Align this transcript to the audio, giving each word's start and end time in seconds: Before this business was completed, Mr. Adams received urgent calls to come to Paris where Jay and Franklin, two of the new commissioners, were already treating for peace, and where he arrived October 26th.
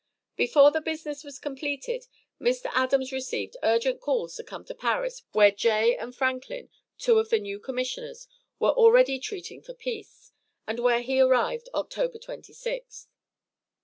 Before 0.35 0.71
this 0.71 0.81
business 0.81 1.23
was 1.23 1.37
completed, 1.37 2.07
Mr. 2.41 2.71
Adams 2.73 3.11
received 3.11 3.55
urgent 3.61 4.01
calls 4.01 4.35
to 4.37 4.43
come 4.43 4.65
to 4.65 4.73
Paris 4.73 5.21
where 5.33 5.51
Jay 5.51 5.95
and 5.95 6.15
Franklin, 6.15 6.69
two 6.97 7.19
of 7.19 7.29
the 7.29 7.37
new 7.37 7.59
commissioners, 7.59 8.27
were 8.57 8.71
already 8.71 9.19
treating 9.19 9.61
for 9.61 9.75
peace, 9.75 10.31
and 10.65 10.79
where 10.79 11.01
he 11.03 11.21
arrived 11.21 11.69
October 11.75 12.17
26th. 12.17 13.05